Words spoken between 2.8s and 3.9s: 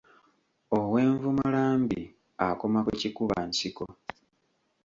ku kikuba nsiko.